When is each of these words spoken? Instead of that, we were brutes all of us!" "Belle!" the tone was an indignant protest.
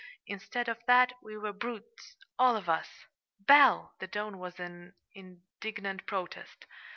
Instead 0.25 0.67
of 0.67 0.79
that, 0.87 1.13
we 1.21 1.37
were 1.37 1.53
brutes 1.53 2.15
all 2.39 2.55
of 2.57 2.67
us!" 2.67 3.05
"Belle!" 3.39 3.93
the 3.99 4.07
tone 4.07 4.39
was 4.39 4.59
an 4.59 4.95
indignant 5.13 6.07
protest. 6.07 6.65